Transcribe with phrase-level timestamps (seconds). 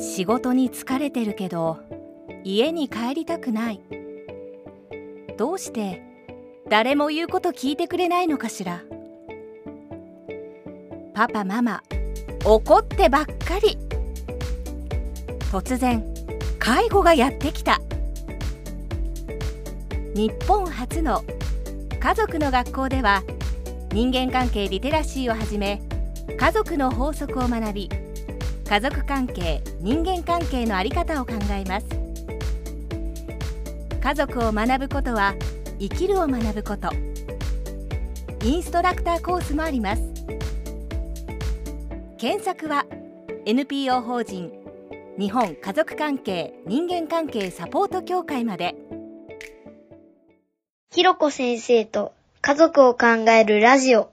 [0.00, 1.78] 仕事に疲れてるけど
[2.42, 3.80] 家に帰りたくない。
[5.36, 6.02] どうして
[6.70, 8.82] 誰も言うこと聞いてくれないのかしら。
[11.12, 11.82] パパママ
[12.46, 13.76] 怒ってばっかり。
[15.52, 16.02] 突然
[16.58, 17.78] 介護がやってきた。
[20.14, 21.22] 日本初の
[22.00, 23.22] 家族の学校では
[23.92, 25.82] 人間関係リテラシーをはじめ
[26.38, 27.90] 家族の法則を学び
[28.70, 31.86] 家族関係人間関係の在り方を考えます。
[34.00, 35.34] 家族を学ぶことは
[35.80, 36.88] 生きるを学ぶこと。
[38.44, 40.02] インストラクターコースもあります。
[42.16, 42.86] 検索は
[43.44, 44.52] NPO 法人
[45.18, 48.76] 日本家族関係人間関係サポート協会まで。
[50.92, 54.12] ひろこ先生と家族を考えるラジオ。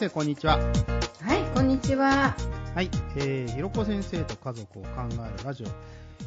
[0.00, 0.56] 生、こんにちは。
[0.56, 2.34] はい、こんにちは。
[2.74, 5.66] はい、えー、ひろこ先生と家族を考えるラジオ。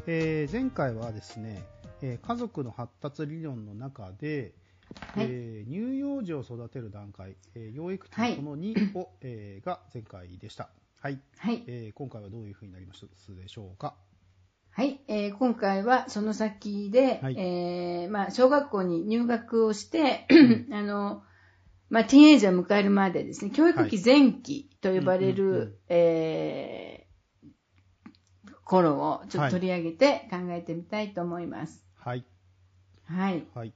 [0.05, 1.63] えー、前回はですね、
[2.03, 4.53] えー、家族の発達理論の中で、
[5.15, 10.69] はい、えー、乳幼児を育てる段階、えー、養育期その2を、はい、えー、が前回でした。
[11.01, 11.19] はい。
[11.39, 13.95] はい、えー、今回はどういうふうになりますでしょうか？
[14.69, 20.27] はい、えー、今回はその先で、はい、えー、まあ、小学校に入学をして、
[20.71, 21.23] あの、
[21.93, 27.05] まあ、ティーンエイジャーを迎えるまでですね、教育期前期と呼ばれる、え
[28.65, 31.85] 頃をちょっと取り上げて考えてみたいと思います。
[31.99, 32.25] はい。
[33.05, 33.45] はい。
[33.53, 33.73] はい。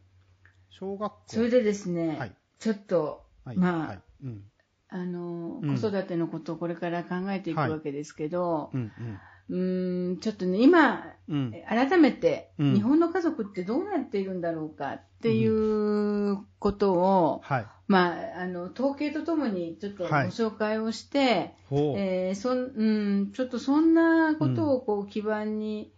[0.72, 1.20] 小学校。
[1.28, 4.44] それでですね、はい、ちょっと、はい、まあ、はいうん、
[4.90, 25.92] あの、子育てのことをこれから考えていくわけですけど、うんうんうん、ちょっとね、今、うん、改めて、日本の家族ってどうなっているんだろうかっていうことを、はい、まあ、あの、統計とともにちょっとご紹介をして、はい、えー、そん、うん、ちょっとそんなことをこう基盤に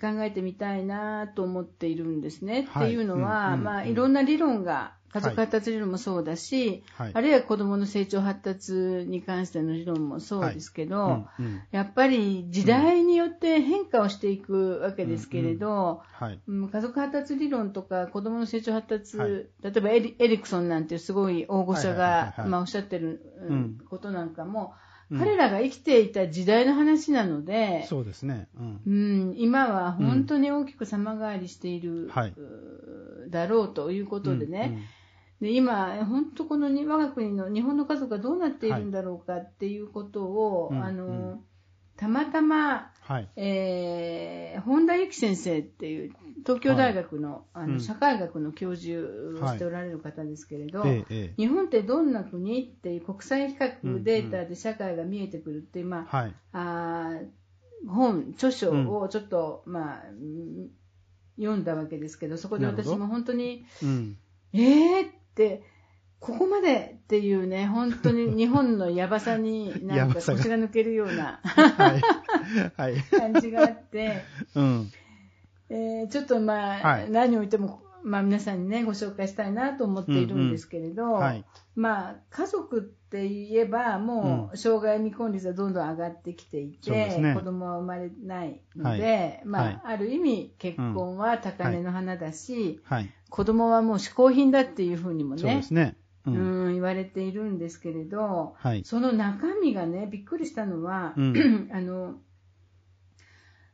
[0.00, 2.68] 考えてみたいなと思っているんですね。
[2.70, 11.42] っていうのは、まあ、いろんな理論が家族発達理論もそうだし、はい、あるいは子供の成長発達に関しての理論もそうですけど、はい。
[11.42, 16.56] うんうん、やっぱり時代によって変化をしていくわけですけれど、うん。
[16.56, 24.72] うんはい、家族発達理論とか子供の成長発達、例えばエリエリクソンなんてすごい大御所が、まあ、おっしゃってることなんかも、
[25.18, 32.10] 彼らが生きていた時代の話なので、そうですね、うん、うん、今は本当に大きく様変わりしている、
[33.28, 34.78] だろうということでね、
[35.42, 41.40] で今、本当この我が国の日本の家族がどうなっているんだろうかっていうことを、はい、あの、うん、
[41.96, 46.12] たまたま、はい、えー、本田由紀先生っていう
[46.46, 49.02] 東京大学のはい、あの社会学の教授
[49.44, 51.04] をしておられる方ですけれど、はい。
[51.36, 57.10] 日本ってどんな国っていう国際比較データで社会が見えてくるっていう、まあ、あ
[57.88, 60.02] 本、著書をちょっと、うん、まあ、
[61.36, 64.16] 読んだわけですけど、そこで私も本当に、うん、
[64.52, 65.60] えーっ、
[66.20, 71.40] ここまでっていうね、本当に 日本のやばさになんか腰が抜けるような
[72.76, 74.22] はい、感じがあって、
[74.54, 74.92] うん。
[75.68, 81.18] えー、ちょっとまあ、はい、何を言っても、まあ皆さんにね、ご紹介したいなと思っているんですけれど、うんうん。
[81.18, 93.10] はい、まあ家族って言えば、もう障害未婚率はどんどん上がってきていて、ね、子供は生まれないので、はい、まあ、ある意味結婚は高嶺の花だし、はい。
[93.28, 95.96] 子供はもう嗜好品だっていうふうにもね、ね。
[96.26, 102.16] うん、うん言われているんですけれど、はい、その中身がね、びっくりしたのは、うん、 あの、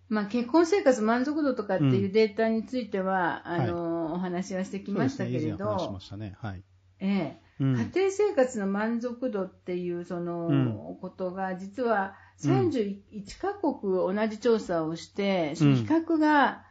[0.08, 6.34] まあ、結婚生活満足度とかっていうデータについては、うん、あの、はい、お話はしてきましたけれど、ね、しましたね。
[6.40, 6.62] はい。
[7.00, 13.00] ええ、うん、家庭生活の満足度っていうそのことが実は31
[13.40, 16.64] カ国同じ調査をして、その比較が、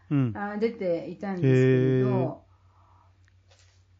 [0.59, 2.43] 出ていたんですけれど、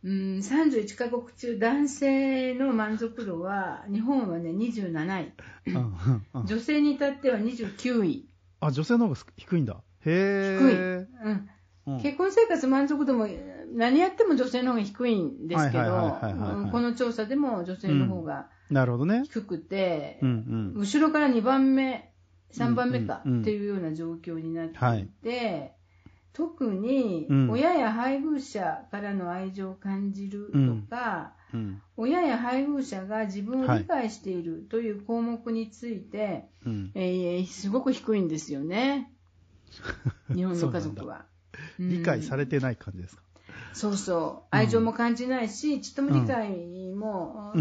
[0.03, 6.45] うん、31カ国中男性の満足度は日本はね27位。
[6.45, 9.73] 女性に至っては29位あ女性の方が低いんだ。
[9.73, 12.01] へえ低い、うん。
[12.01, 13.27] 結婚生活満足度も
[13.73, 16.17] 何やっても女性の方が低いんですけど
[16.71, 22.13] この調査でも女性の方が低くて、うん後ろから2番目
[22.53, 25.05] 3番目かっていうような状況になってい。
[25.05, 25.76] て、
[26.37, 39.11] 特に親や配偶者からの愛情を感じるとか、うん、親や配偶者が自分を理解しているという項目について、はいえー、すごく低いんですよね。
[40.31, 41.25] 日本の家族は。
[41.79, 43.23] 理解されてない感じですか、
[43.73, 44.47] そうそう。
[44.51, 47.51] 愛情も感じないし、ちっとも理解も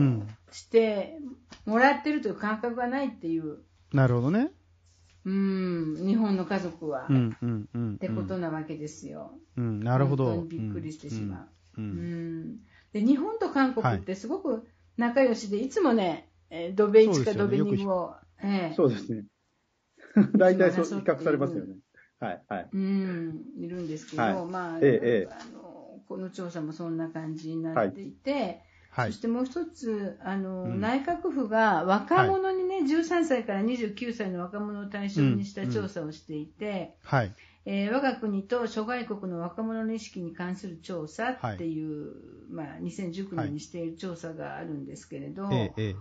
[0.50, 1.19] して
[1.64, 3.61] もらってるという感覚がないっていう。
[3.94, 4.50] なるほどね。
[5.26, 9.32] うん、日本の家族は、うんうんうん、ってことなわけですよ。
[9.56, 10.26] うん、なるほど。
[10.26, 11.81] 本当にびっくりしてしまう。
[11.81, 12.56] うん、うん、
[12.93, 19.25] で日本と韓国ってすごく仲良しで、はい、いつもね、えドベ1かドベ2を、えそうですね。
[20.38, 21.75] 大体そう比較されますよね。
[22.20, 22.69] はい、はい。
[22.73, 28.62] うん、いるんですけど、はい、まあ、ええ、あの、この調査もそんな感じになっていて、はい、
[29.04, 37.34] そしてもう一つ、あの、うん、内閣府が若者にね、はい、13歳から29歳の若者を対象にした調査をしていて、はい。
[37.69, 42.06] えー、我が国と諸外国の若者の意識に関する調査っていう、
[42.56, 45.96] はい、まあ、2019年にしている調査があるんですけれど、はい、ええ、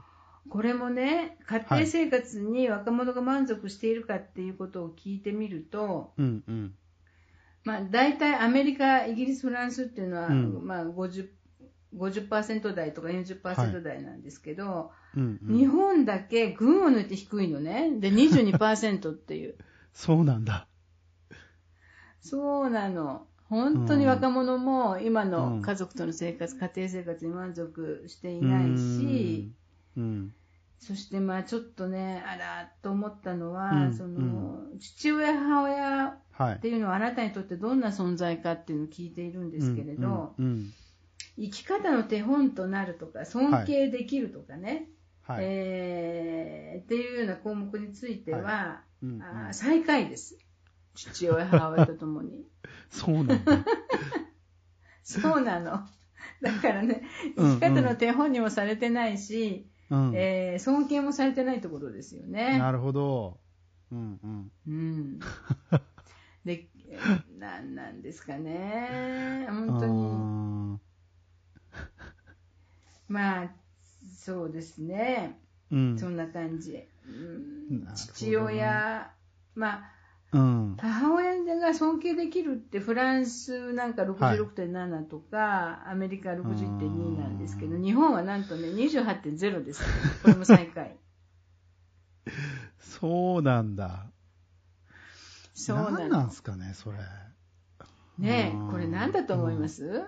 [0.47, 6.73] これもね、家庭生活に若者が満足しているかっていうことを聞いてみると、うんうん、
[7.63, 11.27] まあ、大体アメリカ、イギリス、フランスっていうのは、うん、まあ50、
[11.97, 15.19] 50%台とか40%台なんですけど、はい。
[15.19, 17.91] うんうん、日本だけ群を抜いて低いのね。
[17.99, 19.55] で、22%っていう。
[19.93, 20.67] そうなんだ。
[22.19, 23.27] そうなの。
[23.49, 29.51] 本当に若者も今の家族との生活、うん、家庭生活に満足していないし、
[29.95, 30.33] うん、
[30.79, 36.17] そしてまあちょっとね、あらと思ったのは、うん、その父親、母親
[36.55, 40.33] っていうのはあなたにとってどんな存在かっていうのを聞いているんですけれど、
[41.37, 44.89] 生き方の手本となるとか、尊敬できるとかね、
[45.23, 50.37] はい、えー、っていうような項目については、はいうんうん、あ最下位です。
[50.93, 52.45] 父親、母親とともに。
[52.89, 53.65] そうなんだ。
[55.03, 55.87] そうなの。
[56.41, 57.03] だからね、
[57.37, 62.57] 生き方の手本にもされてないし、うん、えー、尊敬もされてないところですよね。
[62.57, 63.39] なるほど。
[63.91, 64.51] うんうん。
[64.67, 65.19] うん。
[66.45, 66.67] で、
[67.37, 69.47] なんなんですかね。
[69.49, 70.84] 本当に。
[73.07, 73.51] まあ、
[74.17, 75.39] そうですね。
[75.71, 76.83] うん、そんな感じ。
[77.07, 79.11] うん、父親、
[79.55, 79.91] まあ、
[80.31, 89.83] うん、母親が尊敬できるってフランスなんか66.7とか、はい、アメリカ60.2なんですけど、日本はなんとね、28.0です。
[90.23, 90.97] これも最下位。
[92.79, 94.11] そうなんだ。
[95.53, 96.97] そうなん何なんすかね、それ。
[98.17, 100.03] ねえ、これ何だと思います、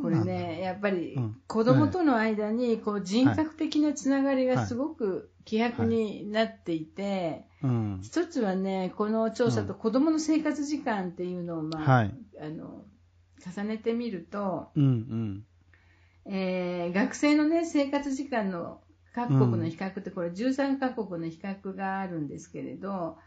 [0.00, 7.44] これね、やっぱり子供との間にこう人格的なつながりがすごく希薄になっていて、
[8.02, 12.10] 一つはね、この調査と子供の生活時間っていうのを、まあ、
[12.40, 12.84] あの
[13.44, 14.70] 重ねてみると、
[16.24, 18.80] え学生のね、生活時間の
[19.14, 23.18] 各国の比較って、これ13カ国の比較があるんですけれど、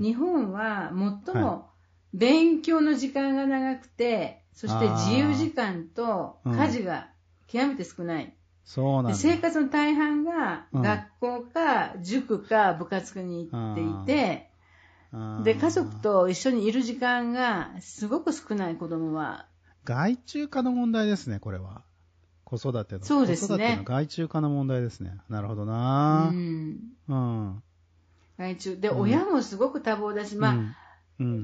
[0.00, 0.92] 日本は
[1.26, 1.70] 最も
[2.12, 7.10] 勉強の時間が長くて、そして自由時間と家事が
[7.46, 8.34] 極めて少ない。
[8.64, 14.50] そうなん生活の大半が学校か塾か部活に行っていて、
[15.44, 19.46] で、家族と一緒にいる時間がすごく少ない子供は。
[19.84, 21.84] 外注化の問題ですね、これは。
[22.42, 23.04] 子育ての。
[23.04, 23.48] そうですね。
[23.48, 25.12] 子育ての外注化の問題ですね。
[25.28, 26.94] なるほどなうん。
[27.06, 27.62] うん。
[28.36, 28.80] 外注。
[28.80, 30.56] で、親もすごく多忙だし、まあ、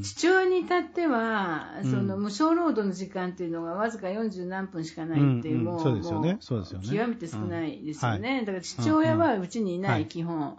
[0.03, 5.83] 父親に至っては、その無償労働の時間っていうのがわずか40何分しかないっていう、もう。
[5.83, 8.41] 極めて少ないですよね。
[8.41, 10.59] だから父親はうちにいない、基本。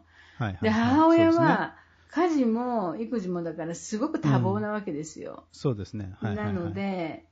[0.61, 1.75] で、母親は、
[2.11, 5.45] 家事も育児もだからすごく多忙なわけですよ。
[5.51, 6.15] そうですね。
[6.21, 7.25] なので、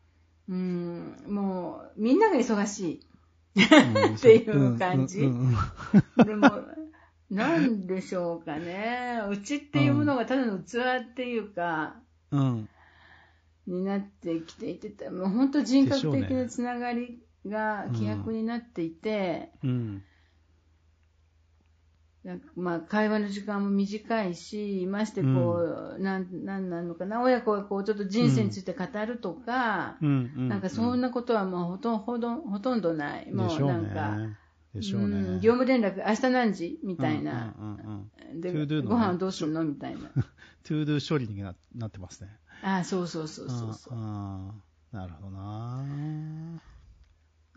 [0.50, 3.02] うん、もう、みんなが忙しい。
[4.16, 5.22] っていう感じ。
[5.22, 6.50] でも、
[7.30, 9.22] なんでしょうかね。
[9.30, 11.96] うちっていうものがただの器っていうか、
[12.32, 12.70] うん。
[13.66, 20.04] になってきていて、もう本当人格的なつながりが希薄になっていて、うん。
[22.24, 33.30] なんかまあ、会話の時間も短いし、ましてこう、うん、なん、なんなのかな、親子がこう、ちょっと人生について語るとか、うん、なんかそんなことはもうほとんど、ほとんど、ほとんどない。
[33.34, 34.18] もうなんか、
[34.74, 35.18] でしょうね。
[35.18, 37.54] うん、業務連絡、明日何時みたいな。
[37.58, 40.10] うんうんうん、で、ご飯どうするのみたいな。
[40.64, 42.30] ToDo 処理にななってますね。
[42.64, 43.96] ああ、そうそうそうそうそう。
[43.96, 45.84] なるほどな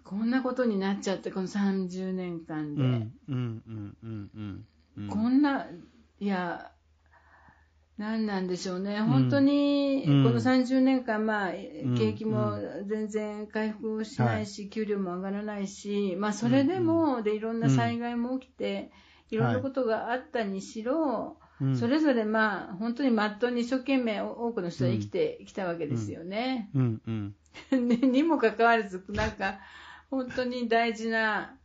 [0.04, 2.82] こんなことになっちゃって、この30年間で。
[2.82, 4.64] うん、うん、うん、うん、
[4.98, 5.08] うん。
[5.08, 5.66] こんな、
[6.20, 6.70] いや、
[7.98, 11.52] 何なんでしょうね、本当にこの30年間、まあ、
[11.96, 18.90] 景気も全然回復しないし、給料も上がらないし、まあ、それでも、でいろんな災害も起きて、
[19.30, 21.38] いろんなことがあったにしろ、
[21.74, 26.70] それぞれ、まあ、本当にまっとうに一生懸命多くの人は生きてきたわけですよ ね。
[27.72, 29.58] にもかかわらず、なんか、
[30.10, 31.56] 本当に大事な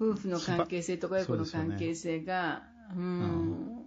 [0.00, 2.62] 夫婦の関係性とか親子の関係性が、
[2.94, 3.81] う、ね、ん、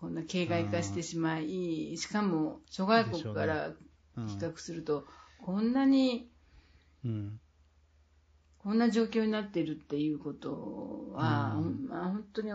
[0.00, 3.72] こんな形骸化してしまい、しかも諸外国から
[4.16, 5.06] 比較すると、
[5.44, 6.30] こんなに、
[7.04, 7.40] うん、
[8.58, 12.50] こんな状況になっているっていうことは、うん、まあ、本当に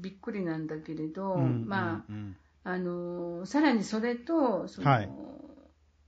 [0.00, 2.04] びっくりなんだけれど、うん、ま
[2.64, 5.10] あ、あのさらにそれとその、はい、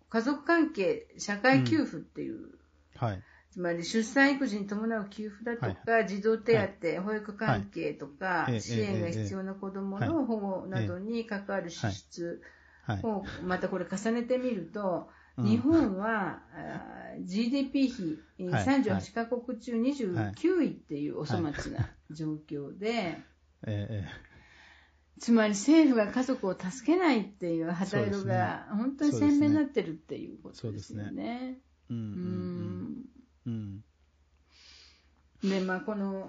[0.08, 2.58] 家族関係社会給付っていう、
[2.96, 12.40] はい、つまり出産育児に伴う給付だとか、はい、児童手当、はい、保育関係とか、はい、支援が必要な子どもの保護などに関わる支出
[13.02, 16.42] をまたこれ重ねてみると、日本は、
[17.16, 23.18] うん、GDP 比38カ国中29位っていうお粗末な状況で、
[25.18, 31.58] つまり政府が家族を助けないっていう旗色が本当に鮮明になってるっていうことですよね。
[31.90, 33.04] うん。
[33.46, 33.84] うん。
[35.42, 36.28] で、まあ、この、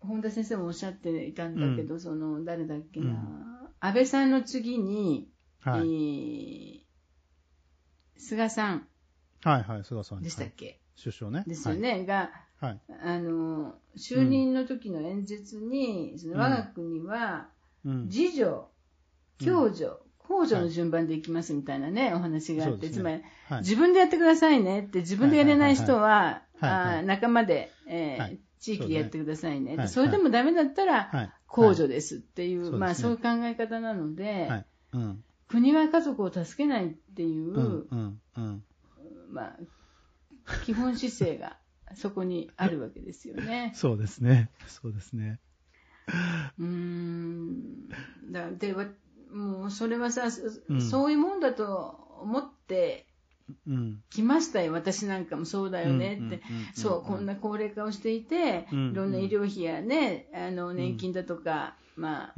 [0.00, 5.28] 本田先生もおっしゃっていたんだけど、うん、その、誰だっけな、うん、安倍さんの次に、
[5.60, 6.80] はい、えー、
[8.16, 8.86] 菅さん。
[9.44, 10.22] はいはい、菅さん。
[10.22, 11.44] でしたっけ、はい、首相ね。
[11.46, 11.90] ですよね。
[11.90, 12.30] はい、が、
[12.60, 17.48] はい、あの、就任の時の演説に、その我が国は、
[18.08, 18.68] 次女、
[19.38, 23.22] 共助、控除の順番でいきますみたいなね、お話があって、つまり、
[23.60, 29.88] 自分でやってくださいねって、自分でやれない人は、仲間で、え地域でやってくださいね。
[29.88, 34.64] それでもダメだったら、控除ですっていう、まあそういう考え方なので、
[35.48, 37.86] 国は家族を助けないっていう、
[39.30, 39.56] まあ、
[40.64, 41.58] 基本姿勢が
[41.94, 43.72] そこにあるわけですよね。
[43.76, 44.50] そうですね。
[44.66, 45.40] そうですね。
[46.58, 47.88] うん。
[48.30, 48.74] だで、
[49.32, 50.28] もうそれはさ、
[50.68, 53.06] うん、そういうもんだと思って
[54.10, 56.42] 来ましたよ、私なんかもそうだよねって、
[56.74, 62.32] そう、こんな高齢化をしていて、いろんな医療費やね、あの年金だとか、ま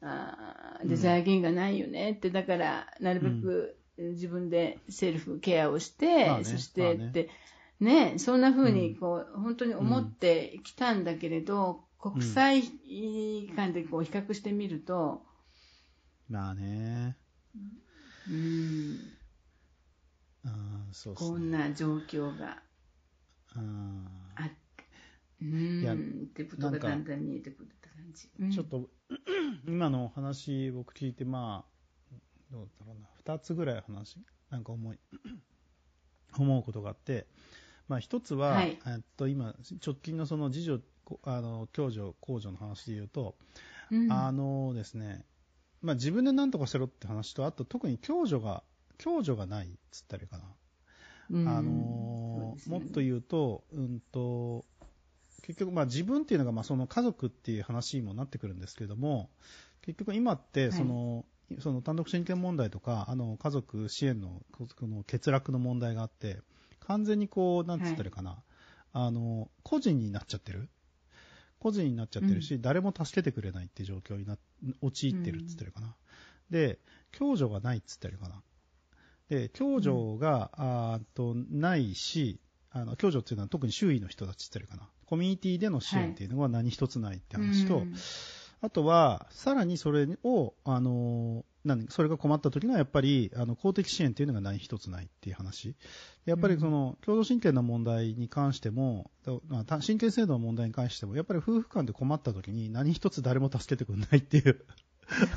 [0.00, 7.30] あ、あで財源がないよねって、だからなるべく自分でセルフケアをして、そしてって、
[7.80, 12.62] ね、そんな風にこう、本当に思ってきたんだけれど、国際
[13.56, 15.22] 間でこう比較してみると、
[16.28, 17.16] まあね。
[18.28, 18.98] うん。
[20.46, 21.28] あそうすね。
[21.30, 22.62] こんな状況が
[24.36, 24.54] あって。
[25.42, 26.28] うん。
[26.30, 28.28] ってことがだんだん見えてくるって感じ。
[28.40, 28.88] うん、ちょっと、
[29.66, 31.74] 今のお話僕聞いて、まあ、
[32.50, 34.18] どうだろうな、二つぐらい話、
[34.50, 34.98] なんか思い、
[36.38, 37.26] 思うことがあって、
[37.88, 39.54] まあ一つは、はい、えっと今、
[39.84, 40.80] 直近のその次女、
[41.24, 43.36] あの、共助、公助の話で言うと、
[43.90, 45.26] うん、あのですね、
[45.84, 48.62] まあ、自分で何とかしろって話と、あと特に共助が、
[48.96, 50.44] 共助がないっつったらいいかな。
[51.30, 54.64] あのーね、もっと言うと、うんと、
[55.42, 59.28] 結局、まあ自分っていうのが、まあその家族っていう話にもなってくるんですけども、
[59.82, 66.40] 結局今って、その、はい、その単独親権問題とか、あの、家族支援の、この欠落の問題があって、
[66.80, 68.40] 完全にこう、なんつったらいいかな、はい、
[68.92, 70.68] あの、個人になっちゃってる。
[71.64, 74.36] 個人になっちゃってるし、うん、誰も助けてくれないって状況にな、
[74.82, 75.86] 陥ってるっつってるかな。
[75.86, 75.92] うん、
[76.50, 76.78] で、
[77.10, 78.42] 共助がないっつってるかな。
[79.30, 80.64] で、共助が、うん、
[80.96, 82.38] あと、ないし、
[82.70, 84.90] あの、共助っていうのは特に周囲の人たちって言ってるかな。
[85.06, 87.86] コミュニティでの支援っていうのは何一つないって話と、はい、
[88.60, 95.74] あとは、さらにそれを、あの、なんそれが困った時にはやっぱりあの公的支援っていうのが何一つないっていう話。
[96.26, 99.10] やっぱりその共同親権の問題に関しても、
[99.48, 104.64] まあ、親権制度の問題に関しても、やっぱり夫婦間で困った時に何一つ誰も助けてくれないっていう。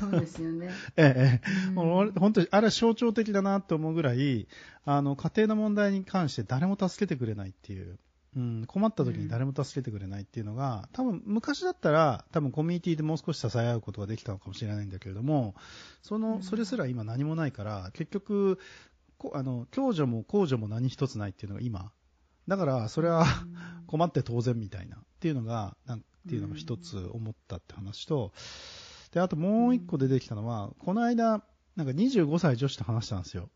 [0.00, 0.70] そうですよね。
[0.96, 4.48] ええ、うん、本当に、あれは象徴的だなと思うぐらい、
[4.84, 7.98] あの、家庭の問題に関して誰も助けてくれないっていう。
[8.38, 15.56] うん、困った時に誰も助けてくれないっていうのが、多分昔だったら、多分コミュニティでもう少し支え合うことができたのかもしれないんだけれども、
[16.02, 18.60] その、それすら今何もないから、結局、
[19.32, 21.90] あの、共助も公助も何一つないっていうのが今。
[22.46, 23.26] だから、それは
[23.88, 28.32] 困って当然みたいなっていうのが、なんていうのが一つ思ったって話と、
[29.10, 31.42] で、あともう一個出てきたのは、この間、
[31.74, 33.50] なんか25歳女子と話したんですよ。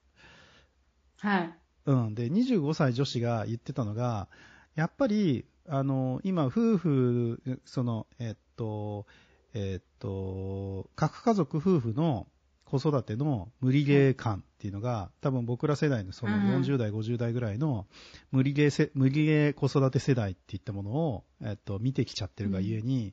[1.20, 1.54] はい。
[1.86, 2.14] うん。
[2.14, 4.28] で、25歳女子が言ってたのが、
[4.74, 9.06] やっぱり、あの、今、夫婦、その、えっと、
[9.54, 12.26] えっと、核家族夫婦の
[12.64, 17.86] 子育ての無理ゲー感っていうのが、多分僕ら世代のその40代、50代ぐらいの
[18.30, 23.12] 無理ゲーせ、無理ゲー子育て世代っていったものを、えっと、見てきちゃってるがゆえに、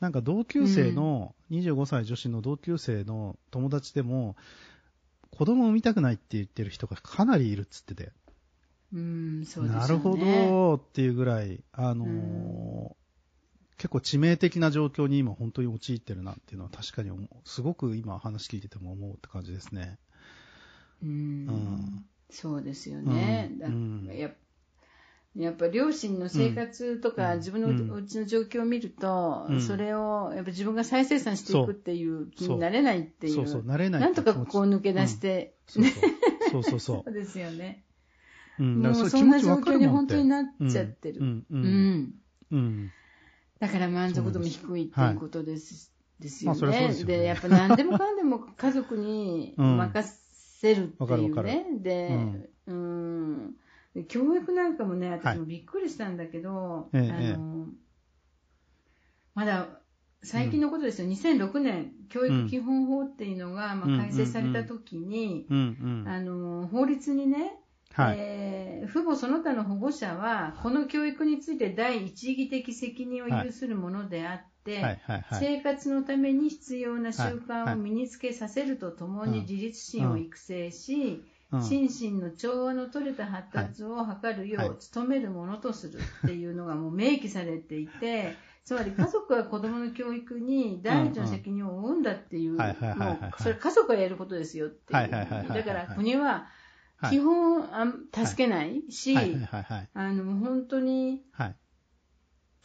[0.00, 4.36] なんか同級生の、25歳女子の同級生の友達でも、
[5.30, 8.12] 子供産みたくないって言ってる人がかなりいるっつってて。
[8.92, 9.80] うん、そうですね。
[9.80, 12.94] なるほどっていうぐらい、あのー、
[13.76, 17.10] 結構致命的な状況に今本当に陥ってるなっていうのは確かに
[17.44, 19.98] すごく今話聞いてても思うって感じですね。
[21.02, 23.50] うん、うん、そうですよね。
[23.60, 24.30] うん、や
[25.36, 33.34] やっぱ両親の生活とか、自分のうちの状況を見ると、それをやっぱ自分が再生産していくっていう気になれないっていう。
[33.34, 34.00] そうそう、なれない。
[34.00, 35.84] なんとかここを抜け出して、そう
[36.48, 36.80] そうそう。
[36.80, 37.84] そうですよね。
[38.58, 41.20] うん、もうそんな状況に本当になっちゃってる。
[41.20, 42.12] うん。
[43.58, 45.92] だから満足度も低いっていうことです。
[46.18, 46.92] ですよね。
[47.04, 50.18] で、やっぱ何でもかんでも家族に任
[50.60, 51.66] せるっていうね。
[51.80, 53.54] で、うん、
[54.08, 57.68] 教育なんかもね、私もびっくりしたんだけど、はい、あの、
[59.34, 59.68] まだ
[60.22, 67.52] 最近のことですよ、うん、2006年、教育基本法っていうのが、まあ、改正されたときに、あの、法律にね、
[67.94, 75.00] はい、えー、父母その他の保護者は、この教育について第一義的責任を有するものであって、
[75.32, 81.24] 生活のために必要な習慣を身につけさせるとともに自立心を育成し、
[81.62, 95.10] 心身の調和の取れた発達を図るよう努めるものとするっていうのがもう明記されていて、つまり家族は子供の教育に第一の責任を負うんだっていう、もうそれ家族がやることですよっていう。
[95.10, 96.48] だから国は
[97.10, 101.22] 基本あ助けないし、あの本当に、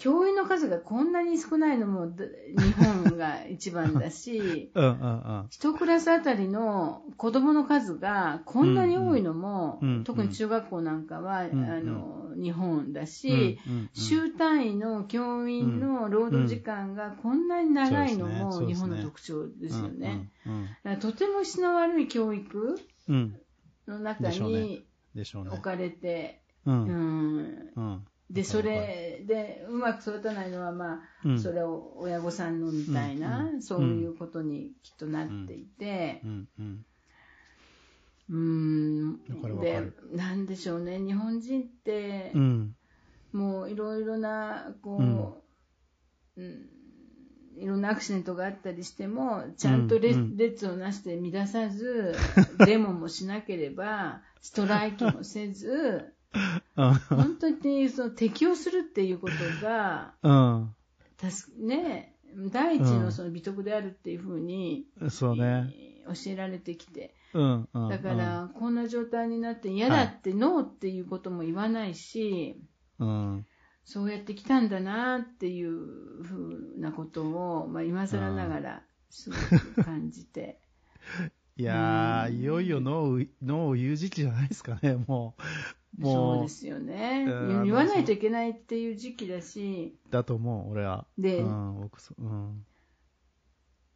[0.03, 4.71] 教員の数がこんなに少ないのも 日本が一番だし、
[5.49, 20.31] 一クラスあたりの子供の数がこんなに多いのも、うんうん、特に中学校なんかは、うんうん、あの日本だし、うんうん、週単位の教員の労働時間がこんなに長いのも日本の特徴ですよね。
[20.99, 22.77] とても質の悪い教育
[23.87, 24.85] の中に
[25.23, 28.05] 置かれて、うん。
[28.29, 36.21] で、それで、うまく育たないのは、まあ、それを親御さんのみたいな、そういうことにきっとなっていて、
[38.29, 39.19] うん、
[39.61, 42.31] で、なんでしょうね、日本人って、
[43.33, 45.41] もういろいろな、こ
[46.37, 46.69] う、うん
[47.57, 52.15] いろんなアクシデントがあったりしても、ちゃんと列,、をなして乱さず、
[52.65, 56.13] デモもしなければ、ストライキもせず、
[56.75, 59.35] 本当にその適応するっていうこと
[59.65, 60.75] が、うん、
[61.59, 62.15] ね、
[62.51, 65.73] 第一のその美徳であるっていうふうに、そうね、
[66.07, 72.59] 教えられてきて、うんうん、だから、こんな状態になって嫌だって、ノーっていうことも言わないし、
[72.99, 73.45] うん、
[73.85, 80.59] そうやってきたんだなっていうふうなことを、まあ、今更ながらすごく感じて。
[81.55, 85.43] いやー、いよいよノーノーを言う時期じゃないですかね、もう。
[86.01, 87.25] そうですよね、
[87.63, 89.95] 言わないといけないっていう時期だし。
[90.09, 91.05] だと思う、俺は。
[91.19, 92.65] で、うん、僕そうん、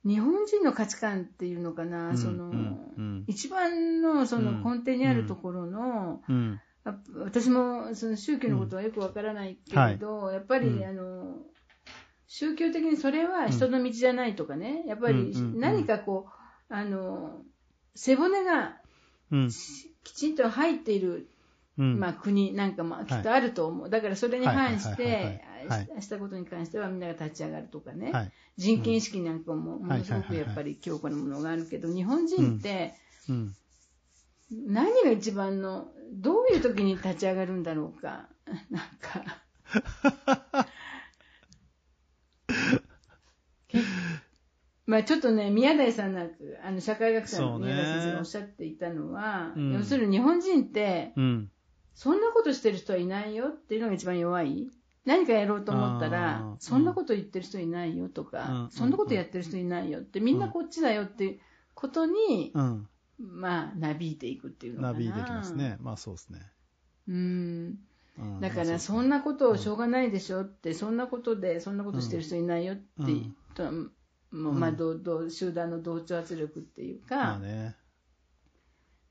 [0.06, 6.21] 日本人の価値観っていうのかな、うん、その、うん、一番のその根底にあるところの、
[7.23, 11.38] 私もその宗教のことはよくわからないけれど、はい、やっぱり、あの、
[12.28, 16.28] 宗教的にそれは人の道じゃないとかね、やっぱり何かこ
[16.69, 17.41] う、あの、
[17.95, 18.78] 背骨が
[20.04, 21.30] きちんと入っている
[21.78, 25.43] うん、まあ、国なんかもきっとあると思う、はい、だからそれに反して
[26.00, 32.95] したことに関してはみんなが立ち上がるとかね、はい、人権意識なんかもものすごくやっぱり強固なものがあるけど、日本人って、
[34.52, 38.30] 何が一番のどういう時に立ち上がるんだろうか。
[38.70, 39.42] なんか。
[44.86, 51.52] まあちょっとね、宮台さんなんか、あの社会学者の宮台先生がおっしゃっていたのは、ねうん、要するに日本人って、うん、
[51.94, 54.70] そんなことしてる人はいないよっていうのが一番弱い。
[55.04, 61.40] 何かやろうと思ったら、そんなこと言ってる人いないよとか、そんなことやってる人いないよって、みんなこっちだよっていう
[61.74, 62.54] ことに、
[63.19, 64.93] まあ、なびいていくっていうのかな。
[64.93, 65.77] なびいていきますね。
[65.80, 66.51] まあそうですね。
[67.08, 67.80] うん。
[68.41, 72.84] だから、そんなことをしょうがないでしょって、そんなことで、そんなことしてる人いないよって、
[74.32, 77.75] もうまあ、集団の同調圧力っていうか、まあね。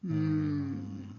[0.04, 1.16] うん。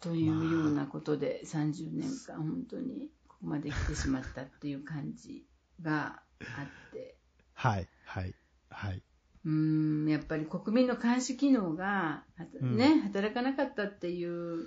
[0.00, 5.44] というようなことで30年間本当にここまで来てしまったっていう感じ
[5.82, 7.16] があって。
[7.54, 8.34] はい、はい、
[8.70, 9.02] はい。
[9.48, 12.22] うん、やっぱり国民の監視機能が、
[12.60, 14.66] ね、うん、働かなかったっていう。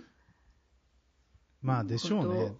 [1.61, 2.55] まあでしょうね。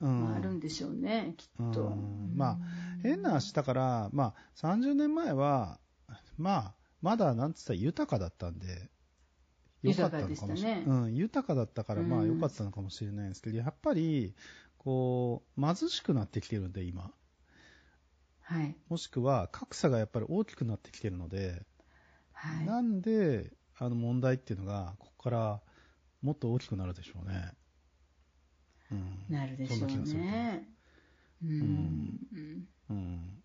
[0.00, 1.94] うん、あるんでしょうね、きっと。
[2.34, 2.58] まあ、
[3.02, 5.78] 変な話だから、まあ、30年前は、
[6.38, 8.88] まあ、まだ、なんつったら豊かだったんで、
[9.82, 10.80] よかったのかもしれない。
[10.80, 14.34] ね、うん、豊かだったから、まあ良かったのかもしれないんですけど、やっぱり、
[14.78, 17.10] ここう、貧しくなってきてるんで、今。
[18.48, 18.74] はい。
[18.88, 21.66] もしくは、格差がやっぱり大きくなってきてるので、
[22.32, 22.66] はい。
[22.66, 25.60] なんで、あの問題っていうのが、ここから
[26.22, 27.52] もっと大きくなるでしょうね。
[28.90, 29.34] うん。
[29.34, 30.66] なるでしょうね。
[31.44, 32.18] うん。
[32.88, 33.42] うん。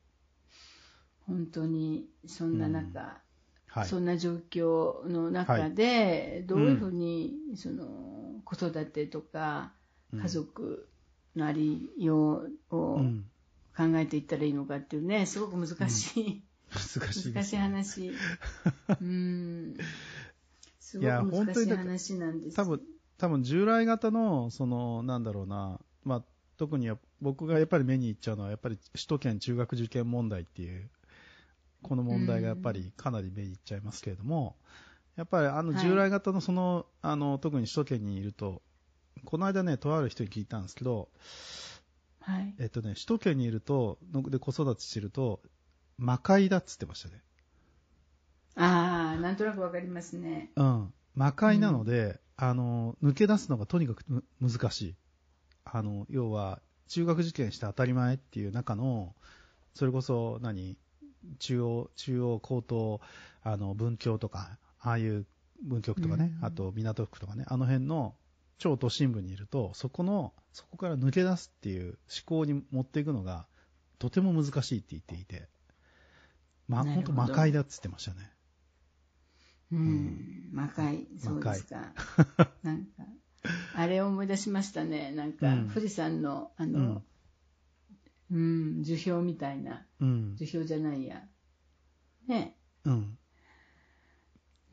[1.28, 3.08] 本当に、そんな中、うん
[3.68, 9.74] はい、そんな状況の中で、どういうふうに、その子育てとか
[10.14, 10.88] 家族
[11.36, 13.02] のありようを
[13.76, 18.12] 考えていったらいいのかっていうね、すごく難しい、難しい、ね、難しい話。
[19.02, 19.76] うん。
[20.80, 22.56] すごく難しい話なんです。
[22.56, 22.82] 多分、
[23.18, 26.24] 多分従来型の、その、なんだろうな、まあ、
[26.58, 30.90] 特に僕がやっぱり目に行っちゃうのは、やっぱり首都圏中学受験問題っていう
[31.84, 34.56] この問題がやっぱりかなり目にいっちゃいますけれども、
[35.16, 38.62] やっぱりあの従来型のその、はい、あの、特に首都圏にいると、
[39.26, 41.10] この間ね、とある人に聞いたんですけど、
[42.24, 42.56] はい。
[42.60, 45.42] えっとね、首都圏にいると、で子育てしてると、
[45.98, 47.22] 魔界だっつってましたね。
[48.56, 50.52] ああ、なんとなくわかりますね。
[50.56, 50.94] うん。
[51.16, 54.04] 魔界なので、うん、あの、抜け出すのがとにかく
[54.40, 54.96] 難しい。
[55.66, 59.16] あの、要は、中学受験して当たり前っていう中の、
[59.74, 60.78] それこそ何、
[61.40, 63.02] 中央、中央高等、
[63.42, 65.26] あの、文教とか、ああいう
[65.64, 68.16] 文局とかね、うん、あと港区とかね、あの辺の
[68.64, 73.46] 超都心部にいると、そこの、そこから抜け出すっていう思考に持っていくのが、
[74.00, 75.50] とても難しいって言っていて、
[76.70, 78.32] ま、本当魔界だって言ってましたね。
[79.74, 81.92] うん、魔界、そうですか。
[82.64, 83.04] なんか、
[83.76, 85.12] あれを思い出しましたね。
[85.12, 87.04] なんか、富士山の、あの、
[88.32, 89.86] うん、樹氷みたいな。
[90.00, 90.36] うん。
[90.38, 91.22] 樹氷じゃないや。
[92.30, 92.56] ね。
[92.86, 93.18] うん。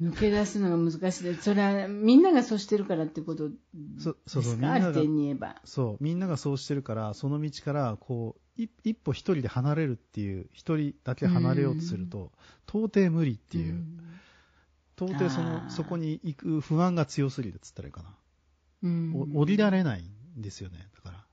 [0.00, 3.54] 抜け出すのが難しいで、それはみんながそうしてるからってことで
[3.98, 4.18] すか？
[4.26, 5.60] そうそうみんなが点に言えば。
[5.64, 12.32] そう、みんながそうしてるから、その道から、こう、一歩一人で離れるっていう、一人だけ離れようとすると、
[12.66, 13.84] 到底無理っていう、
[14.96, 18.16] 到底その、そこに行く不安が強すぎるっつったらいいかな。
[18.82, 20.02] うん、降りられない
[20.38, 21.26] んですよね、だから。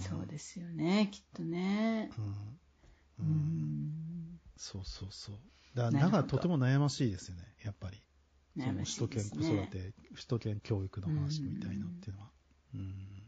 [0.00, 2.10] そうですよね、きっとね。
[3.20, 3.26] うん。
[3.26, 5.36] うん、そうそうそう。
[5.78, 8.02] だから、だからとても悩ましいですよね、やっぱり。
[8.56, 12.30] 悩ましい、ね、首都圏子育て、首都圏教育の話みたいなっていうのは。
[12.74, 13.22] うん。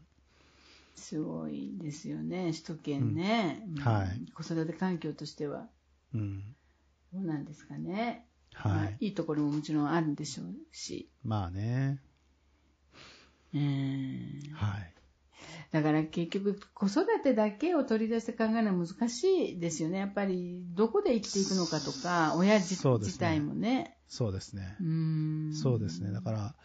[0.95, 3.63] すごいですよね、首都圏ね。
[3.75, 4.31] うん、はい。
[4.33, 5.69] 子育て環境としては。
[6.13, 6.55] うん。
[7.13, 8.27] どうなんですかね。
[8.53, 8.89] はい、まあ。
[8.99, 11.09] いいところももちろんあるんでしょうし。
[11.23, 12.01] まあね。
[13.53, 14.41] うん。
[14.53, 14.93] はい。
[15.71, 19.23] だから結局子育てだけを取り出して考えるのは難し
[19.53, 19.99] いですよね。
[19.99, 23.97] やっぱりどこで生きていくのかとか、親自,、ね、自体もね。
[24.07, 24.75] そうですね。
[24.81, 26.11] うんそうですね。
[26.11, 26.55] だから、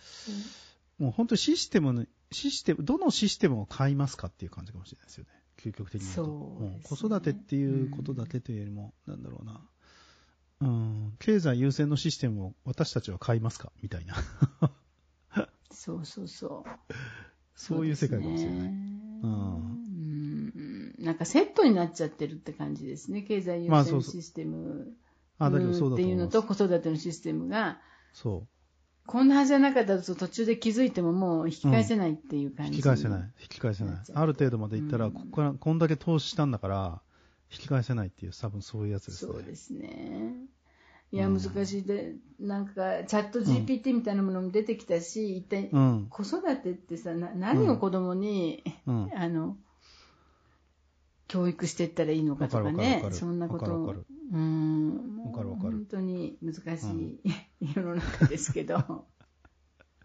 [0.98, 5.30] もう本当にシステムの、システム、どのシステムを買いますかっていう感じかもしれないですよね。
[5.58, 6.24] 究極的に言うと。
[6.24, 9.60] そう、ね、子育てっていうことだけというよりも、なんだろうな。
[10.58, 13.72] うん、経済優先のシステムを私たちは買いますか？
[13.82, 14.16] みたいな。
[15.70, 16.94] そうそうそう。
[17.56, 18.68] そういう世界かもしれない。
[18.68, 24.92] うん、なんかセットになっちゃってるって感じですね、経済優先システム
[25.42, 25.50] っ
[25.96, 27.80] ていうのと子育てのシステムが。
[28.12, 28.48] そう。
[29.06, 33.20] こんなはずじゃなかったと途中で気づいてももう引き返せないっていう感じ、うん、引き返せない。
[33.40, 33.96] 引き返せない。
[34.14, 37.02] ある程度までいったら、ここから、こんだけ投資したんだから、
[37.50, 39.32] 引き返せないっていう、多分そういうやつですね。
[39.32, 40.34] そうですね。
[41.16, 45.70] いや、難しいで、なんか、チャット GPT みたいなものも出てきたし、うん、一体、
[46.10, 49.56] 子育てってさ、な何を子供に、うん、あの、
[51.28, 53.74] 教育していったらいいのかとかね、そんなこと。
[53.74, 53.94] を、
[54.32, 55.16] うん。
[55.60, 57.20] 本当に難しい、
[57.74, 59.06] 世の中ですけど。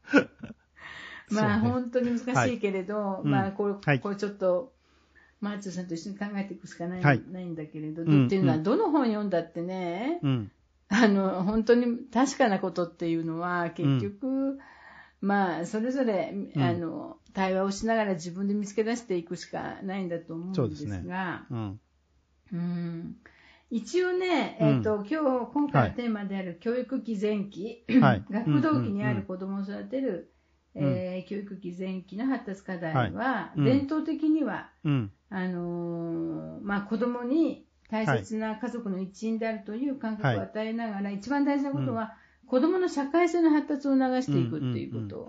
[1.29, 4.73] まあ、ね、本当に難しいけれど、はい、まあこれ、はい、これちょっと、
[5.39, 10.51] マーチョさんと一緒に考えていくしかない,、はい、ないんだけれど、っていうのは、どの本読んだってね、うん、
[10.91, 14.59] あの、本当に確かなことっていうのは、結局、うん、
[15.21, 21.79] まあ、それぞれ、うん、あの、対話をしながら自分で見つけ出していくしかないんだと思うんですが、すね、うん、
[22.51, 23.15] うん。
[23.69, 30.33] 一応ね、えっ、ー、と、今日、今回のテーマである教育期前期、はい、学童期にある子供を育てる、
[30.75, 45.27] うん、えー、教育期前期の発達課題は、はい、伝統的には、うん、あのー、まあ、子供に大切な家族の一員であるという感覚を与えながら、はい、一番大事なことは、うん、子供の社会性の発達を促していくっていうこと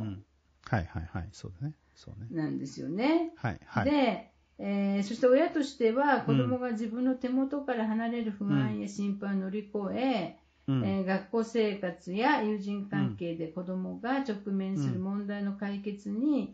[0.64, 1.74] はいはいはい、そうだね。
[1.94, 2.28] そうね。
[2.30, 3.32] なんですよね。
[3.36, 3.84] はいはい。
[3.84, 16.52] で、えー、そして親としては子供が自分の手元から離れる不安や心配を乗り越え、うん、えー、学校生活や友人関係で子どもが直面する問題の解決に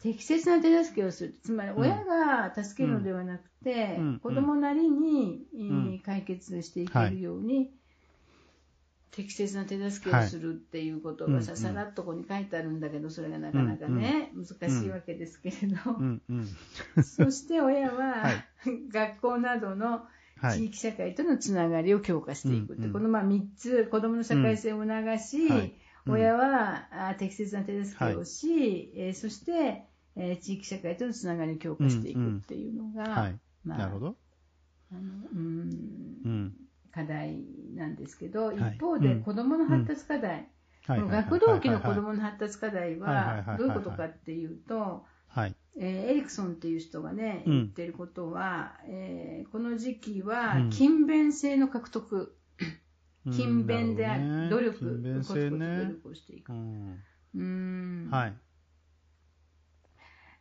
[0.00, 7.70] 適切な手助けをする、つまり親が助けるのではなくて、うん、子どもなりに、解決していけるように、はい
[9.12, 15.76] 適切な手助けをするっていうことがさ、はい、さらっとここに書いてあるんだけど、それがなかなかね、難しいわけですけれど、
[17.02, 18.44] そして親は、はい、
[18.90, 20.06] 学校などの
[20.50, 25.74] 地域社会とのつながりを強化していくって、はい、このまあ3つ、子どもの社会性を促し、
[26.08, 29.84] 親はあ適切な手助けをし、えー、そして、
[30.16, 33.32] えー、地域社会とのつながりを強化していくっていうのが、
[33.64, 34.16] まあ、なるほど。
[34.90, 36.50] あの
[36.90, 37.42] 課題
[37.74, 40.48] なんですけど、一方で子どもの発達課題、
[40.86, 45.11] 学童期の子どもの発達課題はどういうことかっていうと、はい
[45.78, 52.36] えー、エリクソンっていう人がね、言ってることは、うん、えー、この時期は勤勉性の獲得、
[53.26, 56.52] うん、勤勉である、ね、努力、勤勉性ね、努力をしていく。
[56.52, 56.98] うん、
[57.34, 58.08] うん。
[58.10, 58.34] はい。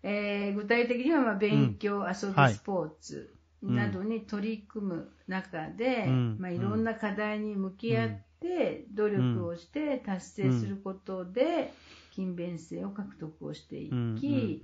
[0.03, 11.71] えー、具体的にはまあ勉強、遊び、スポーツ、などに取り組む中で、うん、まあ、いろんな課題に向き合って努力をして達成することで、
[12.11, 14.61] 勤勉性を獲得をしていき、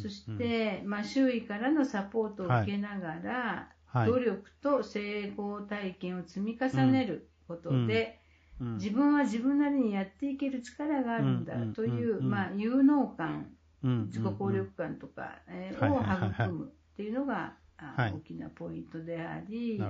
[0.00, 8.18] そして、まあ、周囲からのサポートを受けながら、はい、努力と成功体験を積み重ねることで、
[8.58, 13.46] 自分は自分なりにやっていける力があるんだという、まあ、有能感、
[13.82, 19.80] 自己効力感とか、えー、を育むっていうのが、はい、大きなポイントであり、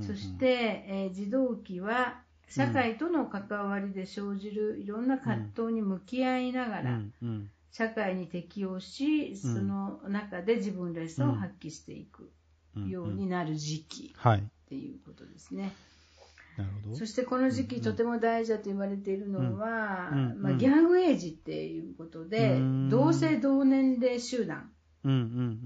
[0.00, 7.00] そして、えー、児童期は社会との関わりで生じるいろんな葛藤に向き合いながら、
[7.70, 12.30] 社会に適応し、その中で自分らしさを発揮していく
[12.88, 15.74] ようになる時期っていうことですね。
[16.56, 16.96] なるほど。
[16.96, 22.58] そしてこの時期、とても大事だと言われているのは、まあ、ギャングエイジっていうことで、
[22.90, 24.70] 同性同年齢集団、
[25.04, 25.22] うんうんう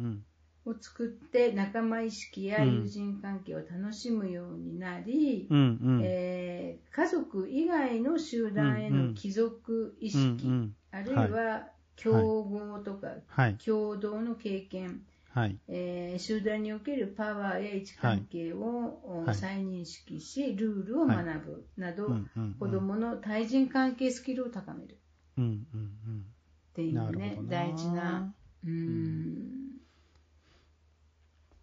[0.08, 0.24] ん
[0.64, 15.02] を作って仲間意識や友人関係を楽しむようになり、うんうん、えー、家族以外の集団への帰属意識、うんうん、あるいは競合とか、はい、共同の経験、
[15.34, 15.58] はい。
[15.68, 22.22] えー、集団におけるパワーや位置関係を、はい、再認識し、ルールを学ぶなど、はい
[22.58, 24.98] 子どもの対人関係スキルを高める。
[25.38, 26.26] うんうんうん、
[26.72, 28.32] っていうね、大事な、
[28.64, 29.61] うん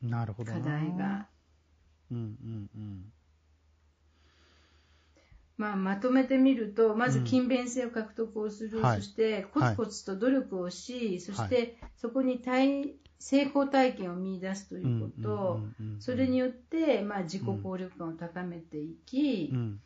[0.02, 1.28] なるほど課題が。
[2.12, 3.14] うんうんうん。
[5.58, 12.42] まあ、まとめてみると、まず勤勉性を獲得をする、うん、そしてコツコツと努力をし、はい、そしてそこに
[13.20, 15.60] 成功体験を見出すということ、
[16.00, 19.82] それによって、まあ、自己効力感を高めていき、うん、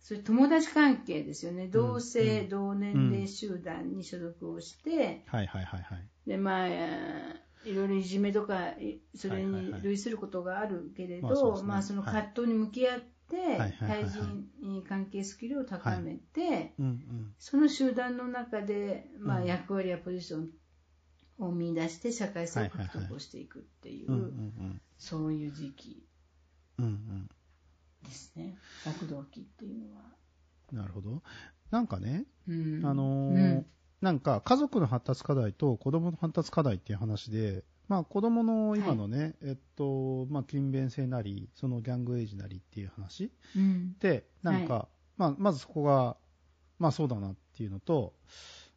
[0.00, 5.26] それ友達関係ですよね、同性、同年齢集団に所属をして、
[6.26, 6.68] でまあ
[7.64, 8.74] いろいろいじめとか、
[9.14, 13.06] それに類することがあるけれど、まあその葛藤に向き合って、
[13.78, 16.74] 対人関係スキルを高めて、
[17.38, 20.48] その集団の中で、まあ役割やポジション
[21.38, 24.32] を見出して社会性を獲得をしていくっていう、
[24.96, 26.06] そういう時期
[26.78, 28.56] ですね。
[28.86, 30.02] 学童期っていうのは。
[30.72, 31.22] なるほど。
[31.70, 32.50] なんかね、あ
[32.94, 33.64] のー
[34.00, 46.16] なんか家族の発達課題と子供の発達課題っていう話で、まあ子供の今のね、はい、えっと、まあ勤勉性なり、そのギャングエイジなりっていう話、うん、で、なんか、はい、まあまずそこが、
[46.78, 48.14] まあそうだなっていうのと、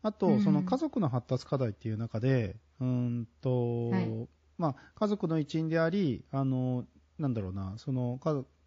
[0.02, 6.86] あと、その家族の発達課題っていう中で、うん、んと、はい、まあ家族の一員であり、あの、
[7.20, 8.18] なんだろうな、その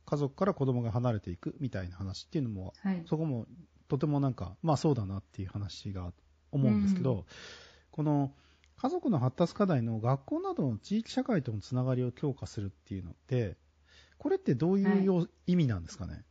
[0.05, 2.75] 家族から子供が離れていくみたいな話っていうのも、
[3.07, 3.47] そこも
[3.88, 6.24] とてもなんか、まあそうだなっていう話があって、
[6.57, 7.25] 思うんですけど、うん、
[7.90, 8.33] この
[8.77, 13.57] 家族の発達課題の学校などの地域社会とのつながりを強化するっていうのって、
[14.19, 16.23] これってどういう、はい、意味なんですかね？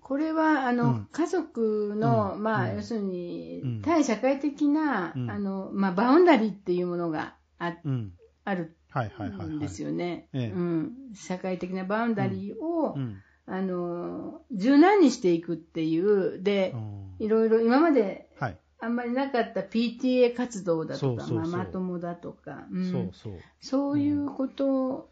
[0.00, 7.76] これはあの、うん、家族の、うん、まあ、要するに、対社会的な、あのまあ、バウンダリーっていうものがあ,、
[8.44, 10.28] あるんですよね、
[11.14, 12.96] 社会的なバウンダリーを、
[13.46, 16.74] あの、柔軟にしていくっていう、で、
[17.20, 18.28] いろいろ今まで、
[18.82, 23.34] あんまりなかった PTA 活動だとか、ママ友だとか、うん、そうそう。
[23.60, 25.10] そういうこと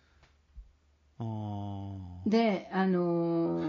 [2.26, 3.62] で、あの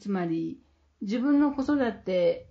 [0.00, 0.60] つまり、
[1.00, 2.48] 自分の子育て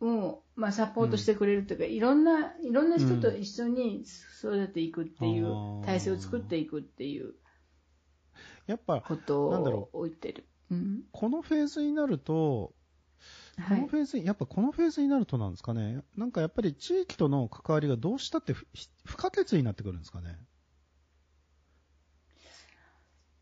[0.00, 4.02] を、まあ、サポートしてくれるというか、いろんな、いろんな人と一緒に
[4.40, 7.34] 育てていくっていう、体制を作っていくっていう。
[8.66, 10.48] やっぱ、ことを置いてる。
[10.72, 12.74] うん、このフェーズになると、
[13.68, 18.54] このフェーズ、はい、やっぱこのフェーズになるとなんですかね、なんかやっぱり地域との関わりがどうしたって
[19.04, 20.38] 不可欠になってくるんですかね。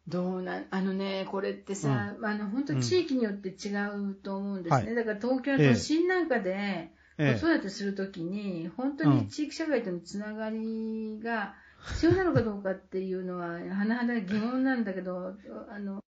[0.08, 4.90] どうなあのね、これってさ、うん、あの本当地域によって違うと思うんですね。
[4.90, 11.54] うん、だから東京の都心なんかで、子育てするときに、本当に地域社会とのつながりが
[11.94, 15.34] 必要なのかどうかっていうのは、甚だ疑問なんだけど、
[15.68, 16.02] あの、